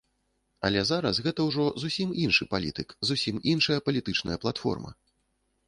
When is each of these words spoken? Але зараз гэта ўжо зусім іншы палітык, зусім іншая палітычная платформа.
Але 0.69 0.79
зараз 0.91 1.19
гэта 1.25 1.45
ўжо 1.49 1.65
зусім 1.83 2.15
іншы 2.23 2.49
палітык, 2.55 2.97
зусім 3.13 3.35
іншая 3.55 3.79
палітычная 3.91 4.37
платформа. 4.47 4.99